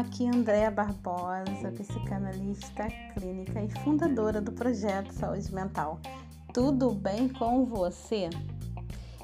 aqui 0.00 0.26
Andréa 0.26 0.70
Barbosa, 0.70 1.70
psicanalista 1.76 2.88
clínica 3.12 3.62
e 3.62 3.68
fundadora 3.80 4.40
do 4.40 4.50
projeto 4.50 5.12
Saúde 5.12 5.54
Mental. 5.54 6.00
Tudo 6.54 6.92
bem 6.92 7.28
com 7.28 7.66
você? 7.66 8.30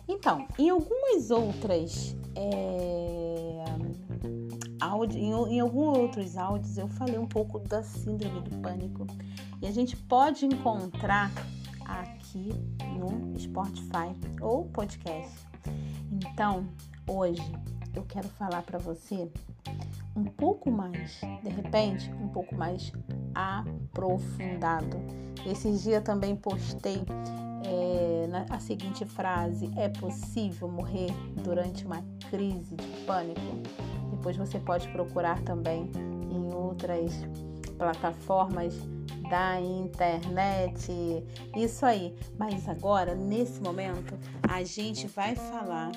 Então, 0.07 0.47
em 0.59 0.69
algumas 0.69 1.30
outras 1.30 2.15
é, 2.34 3.65
áudio, 4.79 5.19
em, 5.19 5.55
em 5.55 5.61
alguns 5.61 5.97
outros 5.97 6.37
áudios 6.37 6.77
eu 6.77 6.88
falei 6.88 7.16
um 7.16 7.27
pouco 7.27 7.59
da 7.59 7.83
síndrome 7.83 8.43
do 8.43 8.59
pânico 8.59 9.06
e 9.62 9.66
a 9.66 9.70
gente 9.70 9.97
pode 9.97 10.45
encontrar 10.45 11.33
aqui 11.87 12.51
no 12.98 13.38
Spotify 13.41 14.15
ou 14.43 14.66
podcast. 14.66 15.34
Então, 16.12 16.69
hoje 17.09 17.51
eu 17.95 18.02
quero 18.02 18.29
falar 18.29 18.61
para 18.61 18.79
você 18.79 19.30
um 20.16 20.25
pouco 20.25 20.70
mais, 20.70 21.20
de 21.43 21.51
repente, 21.51 22.11
um 22.15 22.29
pouco 22.29 22.55
mais 22.55 22.91
aprofundado. 23.34 24.97
Esses 25.45 25.83
dias 25.83 26.02
também 26.02 26.34
postei 26.34 27.05
é, 27.65 28.45
a 28.51 28.59
seguinte 28.59 29.05
frase: 29.05 29.70
é 29.77 29.89
possível 29.89 30.69
morrer 30.69 31.11
durante 31.45 31.84
uma 31.84 32.02
crise 32.30 32.75
de 32.75 32.87
pânico? 33.05 33.41
Depois 34.11 34.37
você 34.37 34.59
pode 34.59 34.89
procurar 34.89 35.41
também 35.42 35.91
em 36.30 36.55
outras 36.55 37.12
plataformas 37.77 38.75
da 39.28 39.61
internet. 39.61 40.92
Isso 41.55 41.84
aí. 41.84 42.14
Mas 42.39 42.69
agora, 42.69 43.14
nesse 43.14 43.61
momento, 43.61 44.14
a 44.48 44.62
gente 44.64 45.06
vai 45.09 45.34
falar 45.34 45.92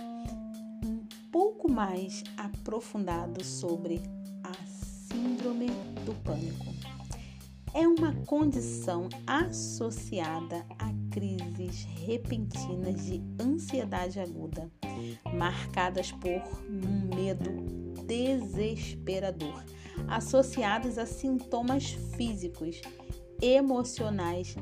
pouco 1.32 1.72
mais 1.72 2.24
aprofundado 2.38 3.44
sobre 3.44 4.00
a 4.44 4.54
Síndrome 4.66 5.68
do 6.06 6.14
Pânico. 6.24 6.66
É 7.74 7.88
uma 7.88 8.14
condição 8.26 9.10
associada 9.28 10.66
a 10.80 10.92
crises 11.12 11.84
repentinas 12.06 13.06
de 13.06 13.22
ansiedade 13.40 14.20
aguda, 14.20 14.72
marcadas 15.34 16.12
por 16.12 16.42
um 16.68 17.16
medo 17.16 17.52
desesperador, 18.06 19.64
associadas 20.08 20.98
a 20.98 21.06
sintomas 21.06 21.92
físicos, 22.18 22.82
emocionais 23.40 24.56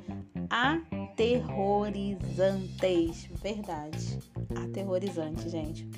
aterrorizantes. 0.50 3.30
Verdade, 3.42 4.20
aterrorizante, 4.54 5.48
gente 5.50 5.90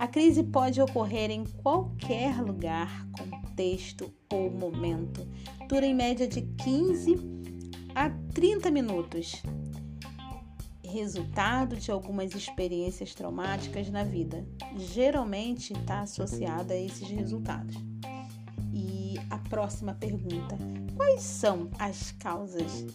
a 0.00 0.08
crise 0.08 0.42
pode 0.42 0.80
ocorrer 0.80 1.30
em 1.30 1.44
qualquer 1.44 2.40
lugar, 2.40 3.06
contexto 3.12 4.10
ou 4.32 4.50
momento. 4.50 5.28
Dura 5.68 5.84
em 5.84 5.94
média 5.94 6.26
de 6.26 6.40
15 6.40 7.16
a 7.94 8.08
30 8.32 8.70
minutos. 8.70 9.42
Resultado 10.82 11.76
de 11.76 11.90
algumas 11.90 12.34
experiências 12.34 13.14
traumáticas 13.14 13.90
na 13.90 14.02
vida. 14.02 14.42
Geralmente 14.74 15.74
está 15.74 16.00
associada 16.00 16.72
a 16.72 16.80
esses 16.80 17.06
resultados. 17.06 17.76
E 18.72 19.16
a 19.28 19.36
próxima 19.36 19.92
pergunta: 19.92 20.56
quais 20.96 21.20
são 21.20 21.70
as 21.78 22.10
causas 22.12 22.86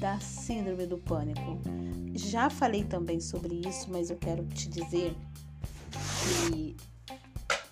da 0.00 0.18
síndrome 0.18 0.86
do 0.86 0.96
pânico? 0.96 1.60
Já 2.14 2.48
falei 2.48 2.84
também 2.84 3.20
sobre 3.20 3.54
isso, 3.68 3.90
mas 3.90 4.08
eu 4.08 4.16
quero 4.16 4.46
te 4.46 4.66
dizer 4.66 5.14
que 6.28 6.76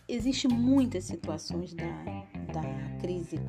existe 0.08 0.48
muitas 0.48 1.04
situações 1.04 1.74
da, 1.74 2.04
da 2.52 2.98
crise, 3.00 3.40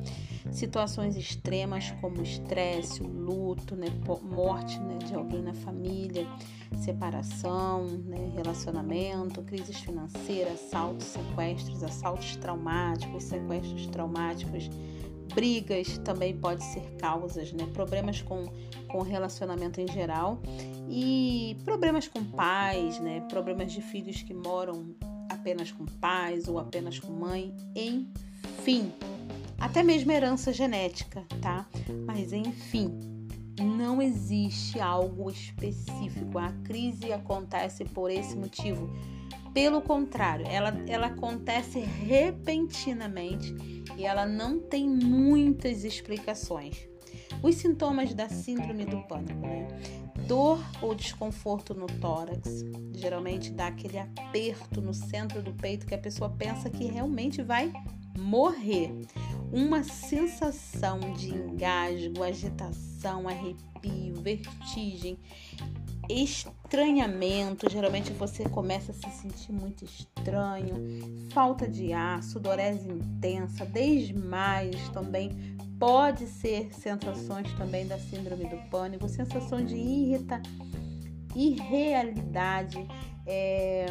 situações 0.50 1.16
extremas 1.16 1.90
como 2.00 2.22
estresse, 2.22 3.02
luto, 3.02 3.76
né, 3.76 3.86
morte 4.22 4.78
né, 4.80 4.98
de 4.98 5.14
alguém 5.14 5.42
na 5.42 5.54
família, 5.54 6.26
separação, 6.82 7.86
né, 7.86 8.32
relacionamento, 8.34 9.42
crises 9.42 9.78
financeiras, 9.80 10.54
assaltos, 10.54 11.06
sequestros, 11.06 11.82
assaltos 11.82 12.36
traumáticos, 12.36 13.24
sequestros 13.24 13.86
traumáticos, 13.86 14.68
brigas 15.34 15.98
também 15.98 16.36
pode 16.36 16.64
ser 16.64 16.82
causas, 16.98 17.52
né? 17.52 17.66
Problemas 17.72 18.22
com, 18.22 18.44
com 18.88 19.02
relacionamento 19.02 19.80
em 19.80 19.88
geral 19.88 20.40
e 20.88 21.56
problemas 21.64 22.08
com 22.08 22.24
pais, 22.24 22.98
né? 23.00 23.20
Problemas 23.28 23.72
de 23.72 23.82
filhos 23.82 24.22
que 24.22 24.34
moram 24.34 24.94
apenas 25.28 25.70
com 25.70 25.84
pais 25.84 26.48
ou 26.48 26.58
apenas 26.58 26.98
com 26.98 27.12
mãe, 27.12 27.54
enfim. 27.74 28.92
Até 29.60 29.82
mesmo 29.82 30.12
herança 30.12 30.52
genética, 30.52 31.24
tá? 31.40 31.66
Mas 32.06 32.32
enfim, 32.32 32.96
não 33.62 34.00
existe 34.00 34.80
algo 34.80 35.30
específico. 35.30 36.38
A 36.38 36.52
crise 36.64 37.12
acontece 37.12 37.84
por 37.84 38.10
esse 38.10 38.36
motivo. 38.36 38.88
Pelo 39.52 39.82
contrário, 39.82 40.46
ela, 40.46 40.72
ela 40.86 41.08
acontece 41.08 41.80
repentinamente 41.80 43.77
e 43.98 44.06
ela 44.06 44.24
não 44.24 44.60
tem 44.60 44.88
muitas 44.88 45.84
explicações. 45.84 46.88
Os 47.42 47.56
sintomas 47.56 48.14
da 48.14 48.28
síndrome 48.28 48.84
do 48.84 49.02
pânico, 49.02 49.40
né? 49.40 49.66
Dor 50.26 50.60
ou 50.80 50.94
desconforto 50.94 51.74
no 51.74 51.86
tórax, 51.86 52.64
geralmente 52.94 53.50
dá 53.50 53.66
aquele 53.66 53.98
aperto 53.98 54.80
no 54.80 54.94
centro 54.94 55.42
do 55.42 55.52
peito 55.52 55.86
que 55.86 55.94
a 55.94 55.98
pessoa 55.98 56.30
pensa 56.30 56.70
que 56.70 56.84
realmente 56.84 57.42
vai 57.42 57.72
morrer. 58.16 58.92
Uma 59.50 59.82
sensação 59.82 61.00
de 61.14 61.30
engasgo, 61.30 62.22
agitação, 62.22 63.26
arrepio, 63.26 64.20
vertigem 64.20 65.18
estranhamento, 66.08 67.68
geralmente 67.70 68.12
você 68.12 68.44
começa 68.48 68.92
a 68.92 68.94
se 68.94 69.10
sentir 69.10 69.52
muito 69.52 69.84
estranho, 69.84 70.74
falta 71.30 71.68
de 71.68 71.92
ar, 71.92 72.22
sudorese 72.22 72.88
intensa, 72.88 73.66
desmaios 73.66 74.88
também. 74.88 75.56
Pode 75.78 76.26
ser 76.26 76.72
sensações 76.74 77.52
também 77.54 77.86
da 77.86 77.98
síndrome 77.98 78.46
do 78.46 78.56
pânico, 78.68 79.08
sensação 79.08 79.64
de 79.64 79.76
irrita, 79.76 80.42
irrealidade, 81.36 82.84
é, 83.26 83.86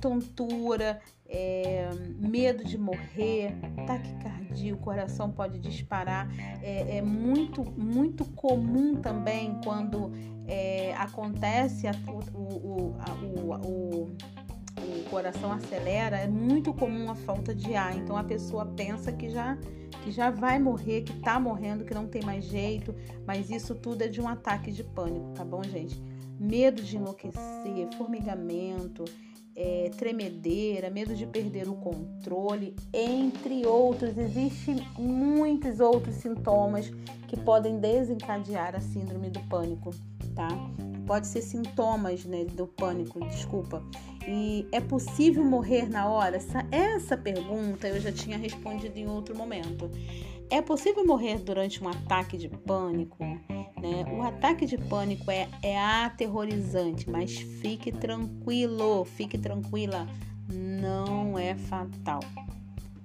tontura, 0.00 1.00
é, 1.28 1.90
medo 2.18 2.62
de 2.62 2.78
morrer, 2.78 3.56
taquicardia, 3.86 4.74
o 4.74 4.78
coração 4.78 5.30
pode 5.30 5.58
disparar. 5.58 6.28
É, 6.62 6.98
é 6.98 7.02
muito, 7.02 7.64
muito 7.76 8.24
comum 8.24 8.96
também 8.96 9.58
quando 9.64 10.12
é, 10.46 10.94
acontece 10.94 11.86
a, 11.86 11.92
o, 12.08 12.38
o, 12.38 12.96
a, 12.98 13.12
o, 13.12 14.02
o, 14.04 14.16
coração 15.10 15.52
acelera, 15.52 16.18
é 16.18 16.26
muito 16.26 16.72
comum 16.74 17.10
a 17.10 17.14
falta 17.14 17.54
de 17.54 17.74
ar. 17.74 17.96
Então 17.96 18.16
a 18.16 18.24
pessoa 18.24 18.66
pensa 18.66 19.12
que 19.12 19.28
já 19.28 19.56
que 20.02 20.10
já 20.12 20.30
vai 20.30 20.58
morrer, 20.58 21.02
que 21.02 21.14
tá 21.14 21.40
morrendo, 21.40 21.84
que 21.84 21.92
não 21.92 22.06
tem 22.06 22.22
mais 22.22 22.44
jeito, 22.44 22.94
mas 23.26 23.50
isso 23.50 23.74
tudo 23.74 24.02
é 24.02 24.08
de 24.08 24.20
um 24.20 24.28
ataque 24.28 24.70
de 24.70 24.84
pânico, 24.84 25.32
tá 25.34 25.44
bom, 25.44 25.62
gente? 25.64 26.00
Medo 26.38 26.80
de 26.80 26.96
enlouquecer, 26.96 27.88
formigamento, 27.96 29.04
é, 29.56 29.90
tremedeira, 29.96 30.90
medo 30.90 31.14
de 31.14 31.26
perder 31.26 31.68
o 31.68 31.74
controle, 31.74 32.76
entre 32.92 33.66
outros. 33.66 34.16
Existem 34.16 34.86
muitos 34.98 35.80
outros 35.80 36.16
sintomas 36.16 36.92
que 37.26 37.36
podem 37.40 37.78
desencadear 37.78 38.76
a 38.76 38.80
síndrome 38.80 39.30
do 39.30 39.40
pânico, 39.48 39.90
tá? 40.34 40.48
Pode 41.06 41.26
ser 41.26 41.40
sintomas 41.40 42.24
né, 42.24 42.44
do 42.44 42.66
pânico, 42.66 43.20
desculpa. 43.28 43.82
E 44.28 44.66
é 44.72 44.80
possível 44.80 45.44
morrer 45.44 45.88
na 45.88 46.08
hora? 46.08 46.36
Essa, 46.36 46.66
essa 46.70 47.16
pergunta 47.16 47.88
eu 47.88 48.00
já 48.00 48.12
tinha 48.12 48.36
respondido 48.36 48.98
em 48.98 49.08
outro 49.08 49.36
momento. 49.36 49.88
É 50.50 50.60
possível 50.60 51.04
morrer 51.06 51.38
durante 51.38 51.82
um 51.82 51.88
ataque 51.88 52.36
de 52.36 52.48
pânico? 52.48 53.24
Né? 53.80 54.04
O 54.10 54.22
ataque 54.22 54.64
de 54.64 54.78
pânico 54.78 55.30
é, 55.30 55.48
é 55.62 55.78
aterrorizante, 55.78 57.08
mas 57.10 57.36
fique 57.36 57.92
tranquilo, 57.92 59.04
fique 59.04 59.36
tranquila, 59.36 60.08
não 60.48 61.38
é 61.38 61.54
fatal. 61.54 62.20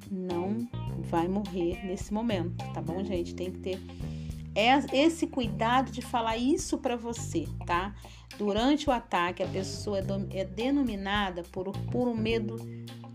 Não 0.09 0.67
vai 0.99 1.27
morrer 1.27 1.85
nesse 1.85 2.13
momento, 2.13 2.57
tá 2.73 2.81
bom, 2.81 3.03
gente? 3.03 3.33
Tem 3.33 3.51
que 3.51 3.59
ter 3.59 3.79
esse 4.93 5.27
cuidado 5.27 5.91
de 5.91 6.01
falar 6.01 6.37
isso 6.37 6.77
para 6.77 6.95
você, 6.95 7.47
tá? 7.65 7.93
Durante 8.37 8.89
o 8.89 8.91
ataque, 8.91 9.43
a 9.43 9.47
pessoa 9.47 9.99
é, 9.99 10.03
é 10.39 10.45
denominada 10.45 11.43
por, 11.51 11.71
por 11.91 12.07
um 12.07 12.15
medo 12.15 12.57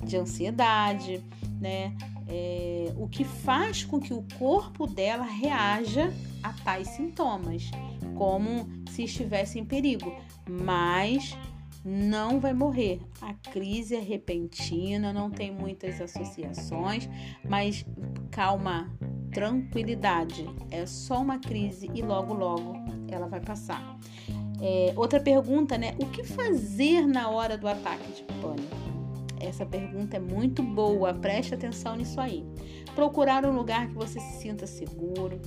de 0.02 0.16
ansiedade, 0.16 1.22
né? 1.60 1.96
É, 2.28 2.92
o 2.96 3.08
que 3.08 3.24
faz 3.24 3.84
com 3.84 4.00
que 4.00 4.12
o 4.12 4.24
corpo 4.38 4.86
dela 4.86 5.24
reaja 5.24 6.12
a 6.42 6.52
tais 6.52 6.88
sintomas, 6.88 7.70
como 8.16 8.68
se 8.90 9.04
estivesse 9.04 9.58
em 9.58 9.64
perigo, 9.64 10.12
mas 10.48 11.36
não 11.84 12.40
vai 12.40 12.52
morrer. 12.52 13.00
A 13.20 13.32
crise 13.32 13.94
é 13.94 14.00
repentina, 14.00 15.12
não 15.12 15.30
tem 15.30 15.52
muitas 15.52 16.00
associações, 16.00 17.08
mas 17.48 17.86
calma, 18.30 18.90
tranquilidade. 19.32 20.46
É 20.70 20.84
só 20.84 21.20
uma 21.20 21.38
crise 21.38 21.88
e 21.94 22.02
logo, 22.02 22.34
logo 22.34 22.74
ela 23.08 23.28
vai 23.28 23.40
passar. 23.40 23.96
É, 24.60 24.92
outra 24.96 25.20
pergunta, 25.20 25.78
né? 25.78 25.94
O 26.00 26.06
que 26.06 26.24
fazer 26.24 27.06
na 27.06 27.28
hora 27.28 27.56
do 27.56 27.68
ataque 27.68 28.12
de 28.12 28.22
pânico? 28.40 28.85
Essa 29.40 29.66
pergunta 29.66 30.16
é 30.16 30.20
muito 30.20 30.62
boa, 30.62 31.12
preste 31.14 31.54
atenção 31.54 31.96
nisso 31.96 32.20
aí. 32.20 32.44
Procurar 32.94 33.44
um 33.44 33.54
lugar 33.54 33.88
que 33.88 33.94
você 33.94 34.18
se 34.20 34.40
sinta 34.40 34.66
seguro 34.66 35.40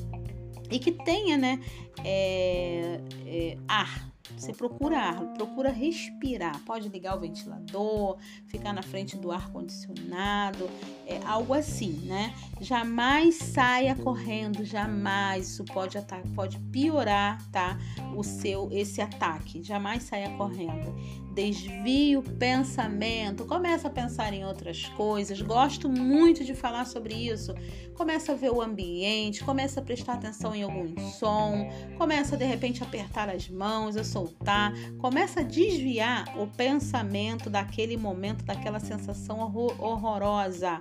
e 0.70 0.78
que 0.78 0.92
tenha, 0.92 1.38
né, 1.38 1.60
é, 2.04 3.02
é, 3.26 3.58
ar, 3.68 4.14
você 4.38 4.54
procura 4.54 4.98
ar, 4.98 5.34
procura 5.34 5.70
respirar. 5.70 6.60
Pode 6.66 6.90
ligar 6.90 7.18
o 7.18 7.20
ventilador, 7.20 8.18
ficar 8.46 8.74
na 8.74 8.82
frente 8.82 9.18
do 9.18 9.32
ar 9.32 9.52
condicionado, 9.52 10.70
é 11.06 11.20
algo 11.26 11.54
assim, 11.54 11.94
né? 12.06 12.34
Jamais 12.62 13.36
saia 13.36 13.96
correndo, 13.96 14.64
jamais. 14.64 15.50
Isso 15.50 15.66
pode 15.66 15.98
pode 16.36 16.60
piorar, 16.72 17.44
tá? 17.52 17.78
O 18.16 18.24
seu 18.24 18.70
esse 18.72 19.02
ataque. 19.02 19.64
Jamais 19.64 20.04
saia 20.04 20.30
correndo. 20.38 20.96
Desvie 21.34 22.18
o 22.18 22.24
pensamento, 22.24 23.46
começa 23.46 23.88
a 23.88 23.92
pensar 23.92 24.34
em 24.34 24.44
outras 24.44 24.86
coisas. 24.90 25.42
Gosto 25.42 25.88
muito 25.88 26.44
de 26.44 26.54
falar 26.54 26.86
sobre 26.86 27.14
isso. 27.14 27.54
Começa 27.96 28.32
a 28.32 28.36
ver 28.36 28.52
o 28.52 28.62
ambiente, 28.62 29.44
começa 29.44 29.80
a 29.80 29.84
prestar 29.84 30.14
atenção 30.14 30.56
em 30.56 30.64
algum 30.64 30.98
som, 31.12 31.70
começa 31.98 32.36
de 32.36 32.46
repente 32.46 32.84
a 32.84 32.86
apertar 32.86 33.30
as 33.30 33.48
mãos, 33.50 33.96
a 33.96 34.04
soltar, 34.20 34.74
começa 34.98 35.40
a 35.40 35.44
desviar 35.44 36.26
o 36.38 36.48
pensamento 36.48 37.50
daquele 37.50 37.96
momento, 37.96 38.44
daquela 38.44 38.80
sensação 38.80 39.40
horrorosa. 39.80 40.80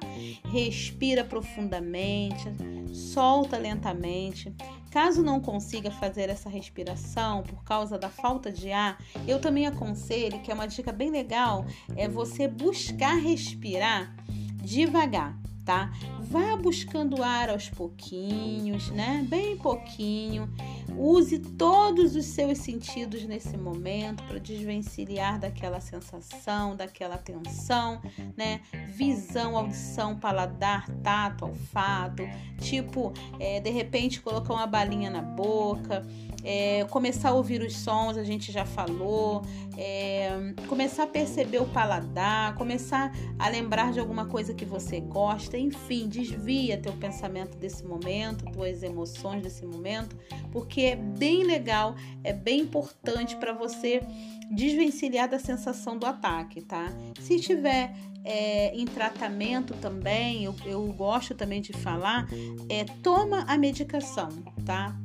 Respira 0.51 1.25
profundamente, 1.25 2.51
solta 2.93 3.57
lentamente. 3.57 4.53
Caso 4.91 5.23
não 5.23 5.41
consiga 5.41 5.91
fazer 5.91 6.29
essa 6.29 6.49
respiração 6.49 7.43
por 7.43 7.63
causa 7.63 7.99
da 7.99 8.09
falta 8.09 8.51
de 8.51 8.73
ar, 8.73 8.99
eu 9.27 9.41
também 9.41 9.67
aconselho, 9.67 10.41
que 10.41 10.51
é 10.51 10.55
uma 10.55 10.67
dica 10.67 10.91
bem 10.91 11.11
legal, 11.11 11.65
é 11.95 12.09
você 12.09 12.49
buscar 12.49 13.15
respirar 13.17 14.17
devagar 14.63 15.39
tá? 15.69 15.93
Vá 16.21 16.57
buscando 16.57 17.23
ar 17.23 17.51
aos 17.51 17.69
pouquinhos, 17.69 18.91
né? 18.91 19.27
Bem 19.29 19.55
pouquinho. 19.55 20.49
Use 20.97 21.39
todos 21.39 22.17
os 22.17 22.25
seus 22.27 22.59
sentidos 22.59 23.25
nesse 23.25 23.57
momento 23.57 24.23
para 24.25 24.39
desvencilhar 24.39 25.39
daquela 25.39 25.81
sensação, 25.81 26.75
daquela 26.75 27.19
tensão, 27.19 28.01
né? 28.37 28.61
Visão, 28.89 29.57
audição, 29.57 30.19
paladar, 30.19 30.89
tato, 31.03 31.47
olfato. 31.47 32.23
Tipo, 32.61 33.13
é, 33.39 33.61
de 33.61 33.71
repente 33.71 34.21
colocar 34.21 34.55
uma 34.55 34.67
balinha 34.67 35.11
na 35.11 35.23
boca 35.23 36.07
é, 36.45 36.85
começar 36.85 37.31
a 37.31 37.33
ouvir 37.33 37.61
os 37.63 37.77
sons, 37.77 38.17
a 38.17 38.25
gente 38.25 38.53
já 38.53 38.65
falou, 38.65 39.43
é, 39.77 40.31
começar 40.69 41.05
a 41.05 41.07
perceber 41.07 41.61
o 41.61 41.67
paladar, 41.67 42.55
começar 42.55 43.13
a 43.39 43.49
lembrar 43.49 43.93
de 43.93 44.01
alguma 44.01 44.27
coisa 44.27 44.55
que 44.55 44.65
você 44.65 45.01
gosta, 45.01 45.59
enfim, 45.59 46.09
desvia 46.09 46.79
teu 46.79 46.93
pensamento 46.95 47.57
desse 47.59 47.85
momento, 47.85 48.45
tuas 48.53 48.83
emoções 48.83 49.43
desse 49.43 49.65
momento, 49.67 50.17
porque 50.53 50.83
é 50.83 50.97
bem 50.97 51.45
legal, 51.45 51.95
é 52.23 52.33
bem 52.33 52.61
importante 52.61 53.37
para 53.37 53.53
você 53.53 54.03
desvencilhar 54.51 55.29
da 55.29 55.39
sensação 55.39 55.99
do 55.99 56.07
ataque, 56.07 56.63
tá? 56.63 56.91
Se 57.21 57.35
estiver 57.35 57.95
é, 58.25 58.75
em 58.75 58.87
tratamento 58.87 59.75
também, 59.75 60.45
eu, 60.45 60.55
eu 60.65 60.87
gosto 60.93 61.35
também 61.35 61.61
de 61.61 61.73
falar, 61.73 62.27
é 62.69 62.85
toma 63.03 63.45
a 63.47 63.59
medicação, 63.59 64.29
tá? 64.65 64.97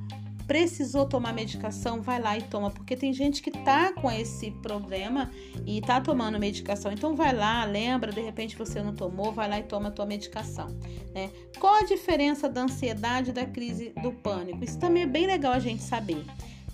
Precisou 0.54 1.08
tomar 1.08 1.34
medicação, 1.34 2.00
vai 2.00 2.22
lá 2.22 2.38
e 2.38 2.44
toma, 2.44 2.70
porque 2.70 2.96
tem 2.96 3.12
gente 3.12 3.42
que 3.42 3.50
tá 3.50 3.92
com 3.92 4.12
esse 4.12 4.52
problema 4.52 5.32
e 5.66 5.82
tá 5.82 6.00
tomando 6.00 6.38
medicação. 6.38 6.92
Então 6.92 7.16
vai 7.16 7.34
lá, 7.34 7.66
lembra, 7.66 8.12
de 8.12 8.22
repente 8.22 8.56
você 8.56 8.80
não 8.80 8.94
tomou, 8.94 9.32
vai 9.32 9.50
lá 9.50 9.58
e 9.58 9.64
toma 9.64 9.90
a 9.90 9.92
tua 9.92 10.06
medicação, 10.06 10.68
né? 11.12 11.32
Qual 11.60 11.74
a 11.74 11.82
diferença 11.86 12.48
da 12.48 12.62
ansiedade 12.62 13.32
da 13.32 13.48
crise 13.48 13.96
do 14.00 14.12
pânico? 14.12 14.64
Isso 14.64 14.78
também 14.78 15.02
é 15.02 15.08
bem 15.08 15.26
legal 15.26 15.54
a 15.54 15.60
gente 15.60 15.82
saber. 15.82 16.24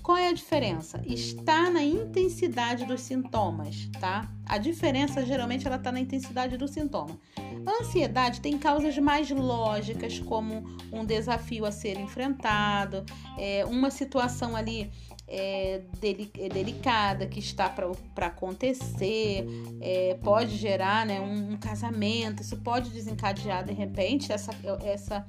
Qual 0.01 0.17
é 0.17 0.29
a 0.29 0.33
diferença? 0.33 1.01
Está 1.05 1.69
na 1.69 1.83
intensidade 1.83 2.85
dos 2.85 3.01
sintomas, 3.01 3.89
tá? 3.99 4.29
A 4.45 4.57
diferença 4.57 5.25
geralmente 5.25 5.67
ela 5.67 5.75
está 5.75 5.91
na 5.91 5.99
intensidade 5.99 6.57
do 6.57 6.67
sintoma. 6.67 7.19
A 7.37 7.83
ansiedade 7.83 8.41
tem 8.41 8.57
causas 8.57 8.97
mais 8.97 9.29
lógicas, 9.29 10.19
como 10.19 10.63
um 10.91 11.05
desafio 11.05 11.65
a 11.65 11.71
ser 11.71 11.99
enfrentado, 11.99 13.05
é, 13.37 13.63
uma 13.65 13.91
situação 13.91 14.55
ali 14.55 14.89
é, 15.29 15.81
é 16.01 16.49
delicada 16.49 17.27
que 17.27 17.39
está 17.39 17.69
para 17.69 18.25
acontecer, 18.25 19.45
é, 19.79 20.17
pode 20.23 20.57
gerar 20.57 21.05
né, 21.05 21.21
um, 21.21 21.53
um, 21.53 21.57
casamento, 21.57 22.41
isso 22.41 22.57
pode 22.57 22.89
desencadear 22.89 23.63
de 23.63 23.73
repente 23.73 24.31
essa, 24.31 24.51
essa, 24.83 25.25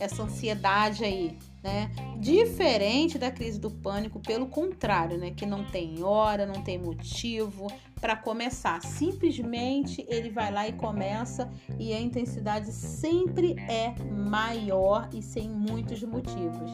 essa 0.00 0.22
ansiedade 0.22 1.04
aí 1.04 1.36
né? 1.62 1.90
Diferente 2.18 3.18
da 3.18 3.30
crise 3.30 3.58
do 3.58 3.70
pânico, 3.70 4.18
pelo 4.20 4.46
contrário, 4.46 5.16
né? 5.16 5.30
Que 5.30 5.46
não 5.46 5.64
tem 5.64 6.02
hora, 6.02 6.44
não 6.44 6.62
tem 6.62 6.76
motivo 6.76 7.68
para 8.00 8.16
começar. 8.16 8.82
Simplesmente 8.82 10.04
ele 10.08 10.28
vai 10.28 10.50
lá 10.50 10.66
e 10.66 10.72
começa 10.72 11.48
e 11.78 11.92
a 11.92 12.00
intensidade 12.00 12.72
sempre 12.72 13.54
é 13.68 13.94
maior 14.10 15.08
e 15.14 15.22
sem 15.22 15.48
muitos 15.48 16.02
motivos. 16.02 16.72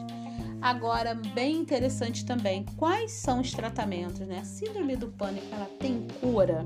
Agora, 0.61 1.13
bem 1.13 1.55
interessante 1.55 2.25
também, 2.25 2.65
quais 2.75 3.11
são 3.11 3.39
os 3.39 3.51
tratamentos, 3.51 4.19
né? 4.21 4.43
Síndrome 4.43 4.95
do 4.95 5.07
pânico, 5.07 5.47
ela 5.53 5.69
tem 5.79 6.05
cura? 6.19 6.65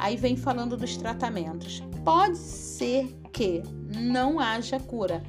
Aí 0.00 0.16
vem 0.16 0.36
falando 0.36 0.76
dos 0.76 0.96
tratamentos. 0.96 1.82
Pode 2.04 2.38
ser 2.38 3.14
que 3.32 3.62
não 3.94 4.40
haja 4.40 4.80
cura. 4.80 5.22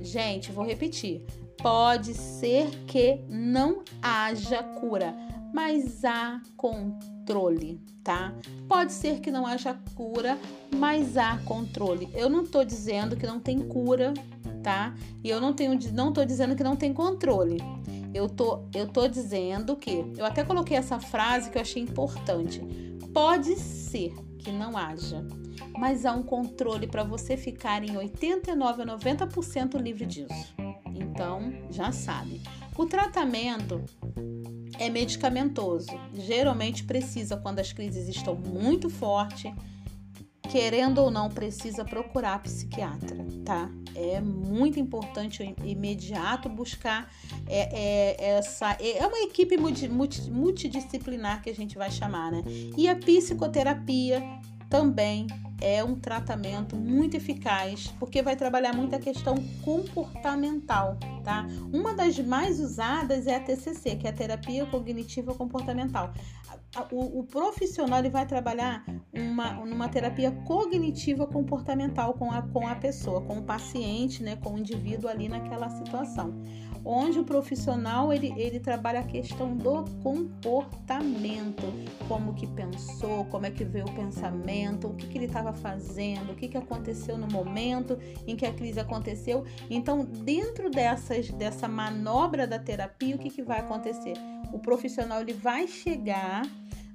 Gente, 0.00 0.50
vou 0.50 0.64
repetir 0.64 1.24
Pode 1.62 2.12
ser 2.12 2.68
que 2.88 3.20
não 3.28 3.84
haja 4.02 4.64
cura, 4.64 5.14
mas 5.54 6.04
há 6.04 6.40
controle, 6.56 7.80
tá? 8.02 8.34
Pode 8.66 8.92
ser 8.92 9.20
que 9.20 9.30
não 9.30 9.46
haja 9.46 9.78
cura, 9.94 10.36
mas 10.74 11.16
há 11.16 11.38
controle. 11.44 12.08
Eu 12.14 12.28
não 12.28 12.44
tô 12.44 12.64
dizendo 12.64 13.16
que 13.16 13.28
não 13.28 13.38
tem 13.38 13.60
cura, 13.60 14.12
tá? 14.60 14.92
E 15.22 15.30
eu 15.30 15.40
não 15.40 15.52
tenho 15.52 15.78
não 15.92 16.12
tô 16.12 16.24
dizendo 16.24 16.56
que 16.56 16.64
não 16.64 16.74
tem 16.74 16.92
controle. 16.92 17.58
Eu 18.12 18.28
tô 18.28 18.64
eu 18.74 18.88
tô 18.88 19.06
dizendo 19.06 19.76
que 19.76 20.04
eu 20.18 20.24
até 20.24 20.42
coloquei 20.42 20.76
essa 20.76 20.98
frase 20.98 21.48
que 21.48 21.58
eu 21.58 21.62
achei 21.62 21.80
importante. 21.80 22.60
Pode 23.12 23.56
ser 23.56 24.14
que 24.38 24.50
não 24.50 24.76
haja, 24.76 25.24
mas 25.78 26.06
há 26.06 26.12
um 26.12 26.22
controle 26.22 26.86
para 26.86 27.04
você 27.04 27.36
ficar 27.36 27.84
em 27.84 27.96
89 27.96 28.82
a 28.82 28.86
90% 28.86 29.80
livre 29.80 30.06
disso. 30.06 30.54
Então, 30.94 31.52
já 31.70 31.92
sabe. 31.92 32.40
O 32.76 32.86
tratamento 32.86 33.84
é 34.78 34.88
medicamentoso. 34.88 35.88
Geralmente 36.14 36.84
precisa 36.84 37.36
quando 37.36 37.58
as 37.58 37.72
crises 37.72 38.08
estão 38.08 38.34
muito 38.34 38.88
fortes, 38.88 39.52
querendo 40.52 40.98
ou 40.98 41.10
não, 41.10 41.30
precisa 41.30 41.82
procurar 41.82 42.38
psiquiatra, 42.42 43.16
tá? 43.42 43.70
É 43.94 44.20
muito 44.20 44.78
importante 44.78 45.42
imediato 45.64 46.46
buscar 46.46 47.10
é, 47.46 48.20
é, 48.20 48.36
essa. 48.36 48.76
É, 48.78 48.98
é 48.98 49.06
uma 49.06 49.18
equipe 49.20 49.56
multi, 49.56 49.88
multi, 49.88 50.30
multidisciplinar 50.30 51.42
que 51.42 51.48
a 51.48 51.54
gente 51.54 51.78
vai 51.78 51.90
chamar, 51.90 52.30
né? 52.30 52.42
E 52.76 52.86
a 52.86 52.94
psicoterapia 52.94 54.22
também 54.68 55.26
é 55.58 55.82
um 55.82 55.94
tratamento 55.94 56.76
muito 56.76 57.16
eficaz, 57.16 57.86
porque 57.98 58.20
vai 58.20 58.36
trabalhar 58.36 58.74
muito 58.74 58.94
a 58.94 58.98
questão 58.98 59.36
comportamental, 59.64 60.98
tá? 61.24 61.46
Uma 61.72 61.94
das 61.94 62.18
mais 62.18 62.60
usadas 62.60 63.26
é 63.26 63.36
a 63.36 63.40
TCC, 63.40 63.96
que 63.96 64.06
é 64.06 64.10
a 64.10 64.12
terapia 64.12 64.66
cognitiva 64.66 65.34
comportamental. 65.34 66.12
O, 66.90 67.20
o 67.20 67.24
profissional 67.24 68.00
ele 68.00 68.10
vai 68.10 68.26
trabalhar 68.26 68.84
uma, 69.12 69.58
uma 69.60 69.88
terapia 69.88 70.30
cognitiva 70.30 71.26
comportamental 71.26 72.14
com 72.14 72.30
a, 72.30 72.42
com 72.42 72.66
a 72.66 72.74
pessoa, 72.74 73.20
com 73.20 73.38
o 73.38 73.42
paciente, 73.42 74.22
né, 74.22 74.36
com 74.36 74.54
o 74.54 74.58
indivíduo 74.58 75.08
ali 75.08 75.28
naquela 75.28 75.68
situação 75.68 76.32
onde 76.84 77.18
o 77.18 77.24
profissional 77.24 78.12
ele, 78.12 78.32
ele 78.36 78.58
trabalha 78.58 79.00
a 79.00 79.04
questão 79.04 79.56
do 79.56 79.84
comportamento, 80.02 81.62
como 82.08 82.34
que 82.34 82.46
pensou, 82.46 83.24
como 83.26 83.46
é 83.46 83.50
que 83.50 83.64
veio 83.64 83.86
o 83.86 83.94
pensamento, 83.94 84.88
o 84.88 84.94
que, 84.94 85.06
que 85.06 85.18
ele 85.18 85.26
estava 85.26 85.52
fazendo, 85.52 86.32
o 86.32 86.34
que, 86.34 86.48
que 86.48 86.56
aconteceu 86.56 87.16
no 87.16 87.28
momento 87.28 87.98
em 88.26 88.34
que 88.34 88.44
a 88.44 88.52
crise 88.52 88.80
aconteceu. 88.80 89.44
Então, 89.70 90.04
dentro 90.04 90.70
dessas, 90.70 91.30
dessa 91.30 91.68
manobra 91.68 92.46
da 92.46 92.58
terapia, 92.58 93.14
o 93.14 93.18
que, 93.18 93.30
que 93.30 93.42
vai 93.42 93.60
acontecer? 93.60 94.14
O 94.52 94.58
profissional 94.58 95.20
ele 95.20 95.32
vai 95.32 95.66
chegar 95.66 96.42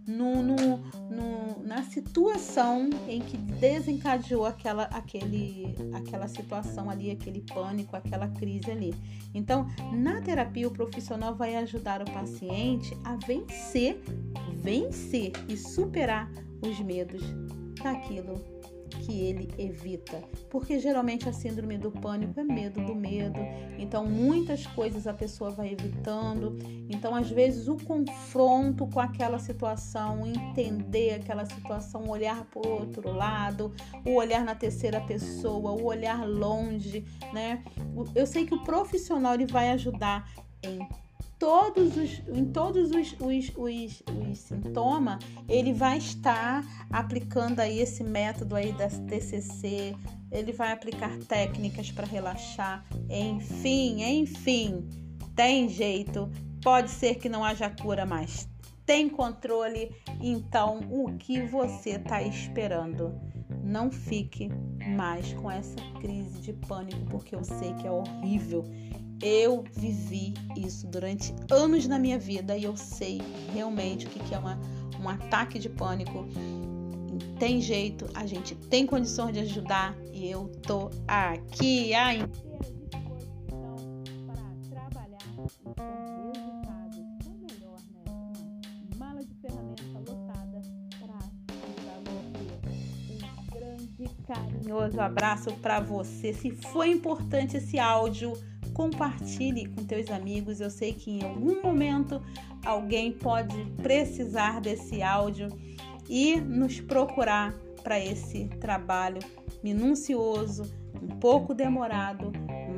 no, 0.07 0.41
no, 0.41 0.55
no, 1.09 1.63
na 1.63 1.83
situação 1.83 2.89
em 3.09 3.19
que 3.19 3.35
desencadeou 3.37 4.45
aquela, 4.45 4.83
aquele, 4.85 5.75
aquela 5.93 6.27
situação 6.29 6.89
ali, 6.89 7.11
aquele 7.11 7.41
pânico, 7.41 7.95
aquela 7.95 8.29
crise 8.29 8.71
ali. 8.71 8.95
Então, 9.33 9.67
na 9.91 10.21
terapia, 10.21 10.67
o 10.67 10.71
profissional 10.71 11.35
vai 11.35 11.55
ajudar 11.57 12.01
o 12.01 12.11
paciente 12.11 12.97
a 13.03 13.15
vencer, 13.17 14.01
vencer 14.55 15.33
e 15.49 15.57
superar 15.57 16.31
os 16.61 16.79
medos 16.79 17.21
daquilo 17.83 18.41
que 18.89 19.21
ele 19.21 19.49
evita, 19.57 20.21
porque 20.49 20.79
geralmente 20.79 21.27
a 21.27 21.33
síndrome 21.33 21.77
do 21.77 21.91
pânico 21.91 22.39
é 22.39 22.43
medo 22.43 22.83
do 22.85 22.95
medo. 22.95 23.39
Então 23.77 24.05
muitas 24.05 24.65
coisas 24.67 25.07
a 25.07 25.13
pessoa 25.13 25.51
vai 25.51 25.71
evitando. 25.71 26.57
Então 26.89 27.15
às 27.15 27.29
vezes 27.29 27.67
o 27.67 27.77
confronto 27.77 28.87
com 28.87 28.99
aquela 28.99 29.39
situação, 29.39 30.25
entender 30.25 31.15
aquela 31.15 31.45
situação, 31.45 32.09
olhar 32.09 32.45
para 32.45 32.67
o 32.67 32.79
outro 32.79 33.11
lado, 33.11 33.73
o 34.05 34.15
olhar 34.15 34.43
na 34.43 34.55
terceira 34.55 35.01
pessoa, 35.01 35.71
o 35.71 35.85
olhar 35.85 36.27
longe, 36.27 37.05
né? 37.33 37.63
Eu 38.15 38.25
sei 38.25 38.45
que 38.45 38.53
o 38.53 38.63
profissional 38.63 39.33
ele 39.33 39.45
vai 39.45 39.69
ajudar 39.71 40.29
em 40.63 40.79
todos 41.39 41.95
os, 41.97 42.21
em 42.27 42.45
todos 42.45 42.91
os, 42.91 43.13
os, 43.19 43.51
os, 43.55 44.03
os 44.05 44.39
sintomas, 44.39 45.23
ele 45.47 45.73
vai 45.73 45.97
estar 45.97 46.63
aplicando 46.91 47.59
aí 47.59 47.79
esse 47.79 48.03
método 48.03 48.55
aí 48.55 48.71
da 48.73 48.87
TCC, 48.87 49.95
ele 50.31 50.51
vai 50.51 50.71
aplicar 50.71 51.15
técnicas 51.27 51.91
para 51.91 52.05
relaxar, 52.05 52.85
enfim, 53.09 54.03
enfim, 54.03 54.87
tem 55.35 55.69
jeito. 55.69 56.29
Pode 56.63 56.89
ser 56.89 57.15
que 57.15 57.29
não 57.29 57.45
haja 57.45 57.69
cura, 57.69 58.05
mas 58.05 58.49
tem 58.85 59.07
controle. 59.07 59.91
Então, 60.19 60.79
o 60.89 61.15
que 61.17 61.41
você 61.41 61.91
está 61.91 62.21
esperando? 62.23 63.13
Não 63.63 63.91
fique 63.91 64.49
mais 64.95 65.33
com 65.33 65.51
essa 65.51 65.75
crise 65.99 66.39
de 66.39 66.53
pânico, 66.53 67.05
porque 67.09 67.35
eu 67.35 67.43
sei 67.43 67.73
que 67.75 67.85
é 67.85 67.91
horrível 67.91 68.65
eu 69.21 69.63
vivi 69.73 70.33
isso 70.55 70.87
durante 70.87 71.33
anos 71.49 71.87
na 71.87 71.97
minha 71.97 72.19
vida 72.19 72.55
e 72.57 72.63
eu 72.63 72.75
sei 72.75 73.21
realmente 73.53 74.05
o 74.05 74.09
que 74.09 74.33
é 74.33 74.37
uma, 74.37 74.59
um 74.99 75.09
ataque 75.09 75.59
de 75.59 75.69
pânico. 75.69 76.25
Tem 77.39 77.61
jeito, 77.61 78.07
a 78.13 78.25
gente 78.25 78.55
tem 78.55 78.85
condições 78.85 79.33
de 79.33 79.39
ajudar 79.39 79.95
e 80.11 80.29
eu 80.29 80.51
tô 80.63 80.89
aqui 81.07 81.93
grande 93.77 94.09
carinhoso 94.27 94.99
abraço 94.99 95.51
para 95.53 95.79
você. 95.79 96.33
Se 96.33 96.51
foi 96.51 96.89
importante 96.89 97.57
esse 97.57 97.79
áudio, 97.79 98.33
compartilhe 98.77 99.65
com 99.69 99.83
teus 99.83 100.11
amigos. 100.11 100.61
Eu 100.61 100.69
sei 100.69 100.93
que 100.93 101.09
em 101.09 101.23
algum 101.23 101.63
momento 101.63 102.21
alguém 102.63 103.11
pode 103.11 103.57
precisar 103.81 104.61
desse 104.61 105.01
áudio 105.01 105.49
e 106.07 106.39
nos 106.39 106.79
procurar 106.79 107.55
para 107.83 107.99
esse 107.99 108.45
trabalho 108.61 109.19
minucioso, 109.63 110.71
um 111.01 111.07
pouco 111.07 111.55
demorado, 111.55 112.31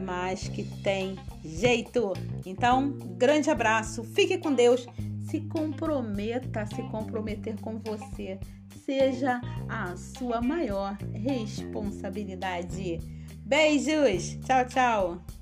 mas 0.05 0.47
que 0.47 0.63
tem 0.81 1.17
jeito. 1.43 2.13
Então, 2.45 2.97
grande 3.17 3.49
abraço, 3.49 4.03
fique 4.03 4.37
com 4.37 4.53
Deus, 4.53 4.87
se 5.29 5.41
comprometa 5.41 6.61
a 6.61 6.65
se 6.65 6.81
comprometer 6.83 7.59
com 7.59 7.77
você, 7.79 8.39
seja 8.85 9.41
a 9.67 9.95
sua 9.97 10.41
maior 10.41 10.97
responsabilidade. 11.13 12.99
Beijos, 13.45 14.37
tchau, 14.45 14.65
tchau. 14.65 15.38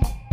Bye. 0.00 0.23